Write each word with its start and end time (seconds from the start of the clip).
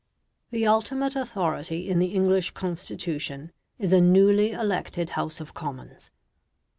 The 0.49 0.65
ultimate 0.65 1.15
authority 1.15 1.87
in 1.87 1.99
the 1.99 2.07
English 2.15 2.49
Constitution 2.55 3.51
is 3.77 3.93
a 3.93 4.01
newly 4.01 4.49
elected 4.51 5.11
House 5.11 5.39
of 5.39 5.53
Commons. 5.53 6.09